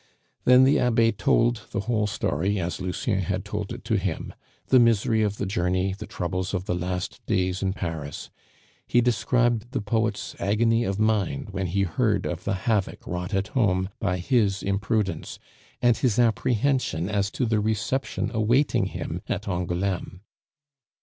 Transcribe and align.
Then 0.45 0.63
the 0.63 0.79
Abbe 0.79 1.11
told 1.11 1.67
the 1.69 1.81
whole 1.81 2.07
story 2.07 2.59
as 2.59 2.81
Lucien 2.81 3.19
had 3.19 3.45
told 3.45 3.71
it 3.71 3.83
to 3.85 3.97
him 3.99 4.33
the 4.69 4.79
misery 4.79 5.21
of 5.21 5.37
the 5.37 5.45
journey, 5.45 5.93
the 5.95 6.07
troubles 6.07 6.55
of 6.55 6.65
the 6.65 6.73
last 6.73 7.23
days 7.27 7.61
in 7.61 7.71
Paris. 7.73 8.31
He 8.87 8.99
described 8.99 9.73
the 9.73 9.79
poet's 9.79 10.35
agony 10.39 10.85
of 10.85 10.97
mind 10.97 11.51
when 11.51 11.67
he 11.67 11.83
heard 11.83 12.25
of 12.25 12.45
the 12.45 12.55
havoc 12.65 13.05
wrought 13.05 13.35
at 13.35 13.49
home 13.49 13.89
by 13.99 14.17
his 14.17 14.63
imprudence, 14.63 15.37
and 15.83 15.95
his 15.95 16.17
apprehension 16.17 17.07
as 17.07 17.29
to 17.29 17.45
the 17.45 17.59
reception 17.59 18.31
awaiting 18.33 18.85
him 18.87 19.21
at 19.29 19.47
Angouleme. 19.47 20.21